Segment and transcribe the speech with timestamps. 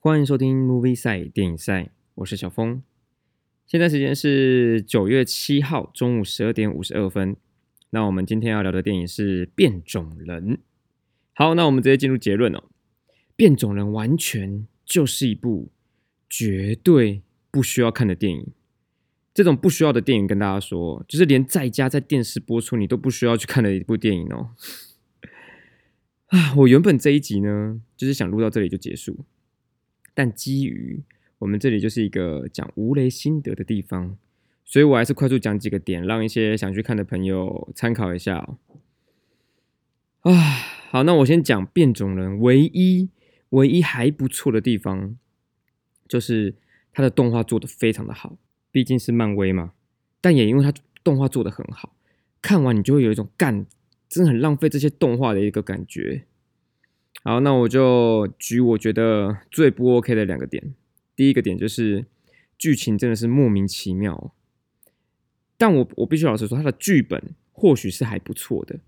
[0.00, 2.84] 欢迎收听 Movie 赛电影赛，我是小峰。
[3.66, 7.36] 现在时间是九月七号中午十二点五十二分。
[7.90, 10.56] 那我们今天要聊的电影是《变种人》。
[11.34, 12.62] 好，那我们直接进入结论哦，
[13.34, 15.72] 《变种人》完全就是一部
[16.30, 18.46] 绝对不需要看的电影。
[19.34, 24.50] 这种不需要的电影，跟大家说，就是连在家在电视播出你都不需要去看的一部电影哦。
[26.28, 29.24] 啊，我原本这一集呢，就是想录到这里就结束，
[30.18, 31.00] 但基于
[31.38, 34.16] 我们这里就是一个讲无雷心得的地方，
[34.64, 38.58] 所以我还是快速讲几个点，让一些想去看的朋友参考一下哦。
[40.22, 40.32] 啊，
[40.90, 43.10] 好，那我先讲变种人唯一
[43.50, 45.16] 唯一还不错的地方，
[46.08, 46.56] 就是
[46.92, 48.36] 它的动画做的非常的好。
[48.72, 49.74] 毕竟是漫威嘛，
[50.20, 51.94] 但也因为它动画做的很好，
[52.42, 53.64] 看完你就会有一种干，
[54.08, 56.24] 真的很浪费这些动画的一个感觉。
[57.24, 60.74] 好，那我就举我觉得最不 OK 的两个点。
[61.14, 62.06] 第一个点就是
[62.56, 64.32] 剧情真的是莫名其妙，
[65.56, 68.80] 但我我必须老实说，它的剧本或许是还不错的，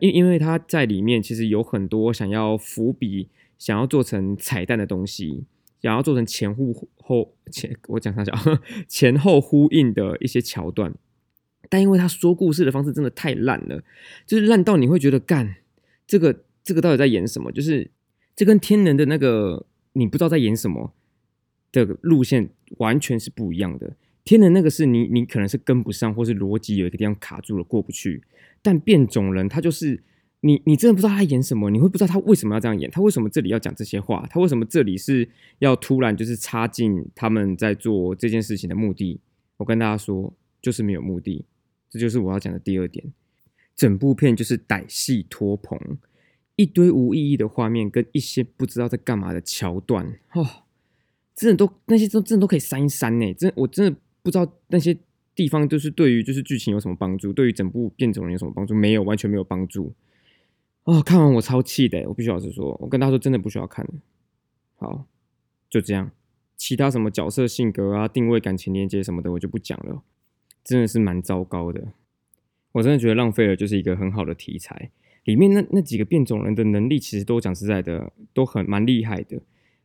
[0.00, 5.44] 因因为它在里面其实有很多想要伏笔、想要做成彩蛋的东西。
[5.82, 10.94] 想要做成前呼后前，我讲他讲前后呼应的一些桥段，
[11.68, 13.82] 但因为他说故事的方式真的太烂了，
[14.24, 15.56] 就是烂到你会觉得干
[16.06, 17.50] 这个这个到底在演什么？
[17.52, 17.90] 就是
[18.34, 20.92] 这跟天人的那个你不知道在演什么
[21.70, 23.96] 的路线完全是不一样的。
[24.24, 28.22] 天人那个是你你可能是跟不上，或是逻辑有一个地方卡住了过不去，
[28.62, 30.02] 但变种人他就是。
[30.44, 35.28] 你你真的不知道他演什么，你会不知道他为什么要这样演，他为什么这里要讲这些话，他为什么这里是
[35.60, 39.20] 要突然就是插进他们在做这件事情的目的？
[39.58, 41.44] 我跟大家说，就是没有目的，
[41.88, 43.12] 这就是我要讲的第二点。
[43.76, 45.78] 整部片就是歹戏拖棚，
[46.62, 50.46] 一堆无意义的画面跟一些不知道在干嘛的桥段，哦，
[51.34, 53.34] 真的都那些都真的都可以删一删呢。
[53.34, 54.96] 真我真的不知道那些
[55.34, 58.74] 地方就是对于就是剧情有什么帮助，对于整部变种人有什么帮助？
[58.74, 59.92] 没有，完全没有帮助。
[60.84, 63.84] 哦，看完我超气的，我必须老实说，我跟他说真的不需要看
[64.76, 65.06] 好，
[65.68, 66.12] 就这样，
[66.56, 70.02] 其他什么角色性格啊、定位、感情连接什么的，我就不讲了，
[70.62, 71.88] 真的是蛮糟糕的。
[72.72, 74.90] 我真的觉得浪费了，就是一个很好的题材。
[75.24, 79.40] 里面那那几个变种人的能力，其实都讲实在的，都很蛮厉害的。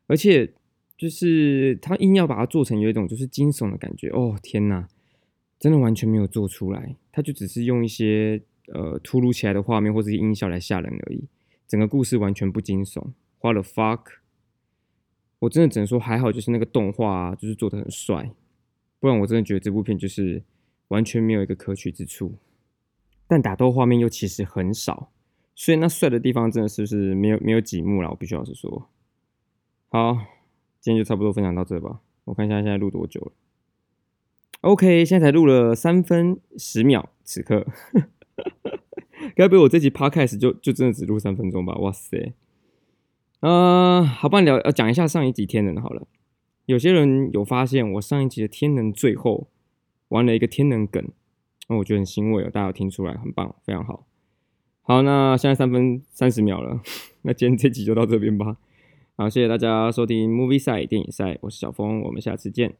[0.07, 0.53] 而且
[0.97, 4.87] 就是他硬要把它做成有一种就是惊悚的感觉，哦天哪，
[5.59, 6.95] 真的完全没有做出来。
[7.11, 8.41] 他就只是用一些。
[8.73, 11.23] 呃，突如其来的画面或者音效来吓人而已，
[11.69, 13.13] 整个故事完全不惊悚。
[13.37, 14.01] 花了 fuck，
[15.39, 18.29] 我真的只能说还好，就是那个动画就是做的很帅，
[18.99, 20.43] 不然我真的觉得这部片就是
[20.89, 22.35] 完全没有一个可取之处。
[23.25, 25.13] 但打斗画面又其实很少，
[25.59, 28.11] 所以那帅的地方真的是不是没有没有几幕了。
[28.11, 28.87] 我必须要是说，
[29.89, 30.13] 好，
[30.79, 31.99] 今天就差不多分享到这吧。
[32.25, 33.31] 我看一下现在录多久了
[34.61, 37.65] ，OK，现在才录了三分十秒，此刻。
[39.35, 41.75] 该不会我这集 podcast 就就真的只录三分钟吧？
[41.79, 42.33] 哇塞！
[43.39, 46.07] 啊，好吧，聊要讲一下上一集天能好了。
[46.67, 49.47] 有些人有发现我上一集的天能最后
[50.09, 51.03] 玩了一个天能梗，
[51.67, 52.49] 那我觉得很欣慰哦。
[52.51, 54.06] 大家有听出来，很棒，非常好。
[54.89, 56.81] 好，那现在三分三十秒了，
[57.23, 58.55] 那今天这集就到这边吧。
[59.17, 62.73] 好，谢谢大家收听 Movie 赛电影赛，我是小峰，我们下次见。